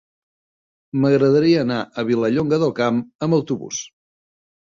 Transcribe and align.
M'agradaria 1.01 1.59
anar 1.65 1.77
a 1.85 2.05
Vilallonga 2.09 2.59
del 2.63 2.73
Camp 2.81 3.03
amb 3.27 3.39
autobús. 3.41 3.83